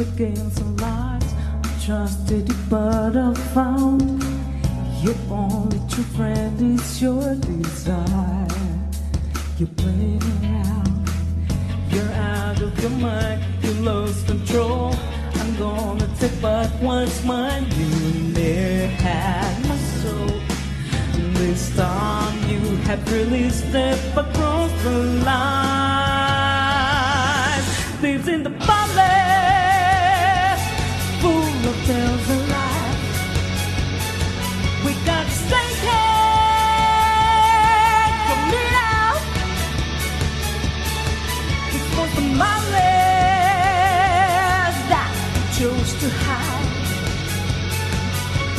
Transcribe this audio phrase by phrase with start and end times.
[0.00, 1.34] against the lies.
[1.64, 4.22] I trusted you, but I found
[5.02, 8.48] your only true friend is your desire.
[9.58, 11.10] You play around,
[11.90, 14.94] you're out of your mind, you lost control.
[15.34, 17.66] I'm gonna take back what's mine.
[17.78, 17.88] You
[18.32, 20.40] never had my soul.
[21.34, 25.99] This time you have really stepped across the line.
[28.20, 29.00] Lives in the palace,
[31.22, 33.00] full of tales and lies.
[34.84, 36.20] We got to stay here,
[38.28, 39.22] commit out.
[41.74, 42.76] It's for the malice
[44.92, 46.72] that we chose to hide.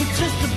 [0.01, 0.50] It's just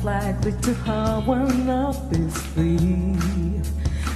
[0.00, 3.68] To have one up this sleeve.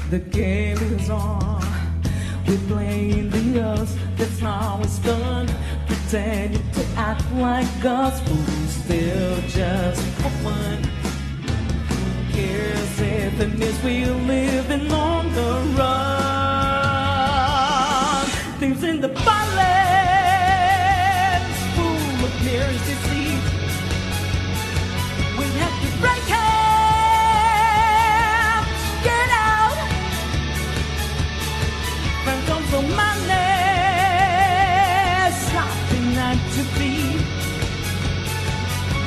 [0.08, 1.62] The game is on.
[2.48, 3.94] We're playing the us.
[4.16, 5.46] That's how it's done.
[5.86, 10.02] Pretending to act like us, but we still just
[10.42, 10.82] fun.
[11.88, 15.83] Who cares if it means we're living on the run?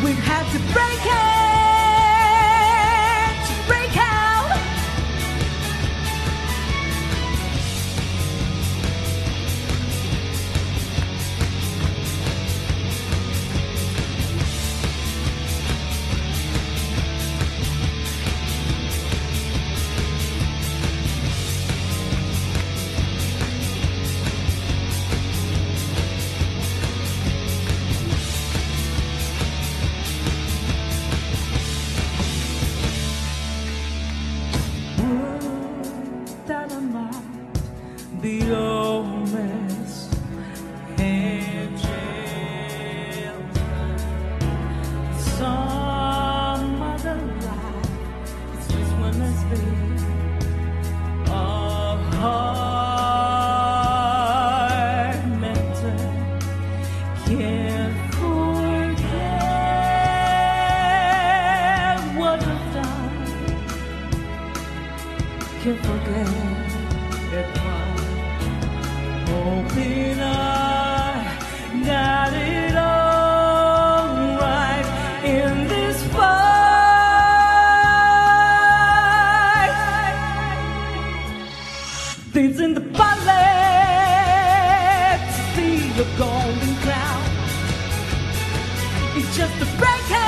[0.08, 1.37] We have had to break it,
[86.18, 87.24] golden cloud.
[89.16, 90.27] It's just a break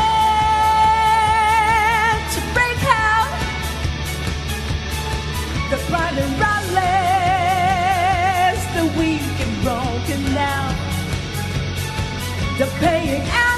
[12.59, 13.48] the paying out.